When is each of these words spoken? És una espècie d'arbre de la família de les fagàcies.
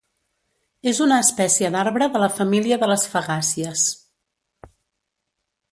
És 0.91 1.01
una 1.05 1.19
espècie 1.25 1.71
d'arbre 1.75 2.07
de 2.15 2.23
la 2.23 2.31
família 2.39 2.81
de 2.85 2.91
les 2.93 3.07
fagàcies. 3.13 3.87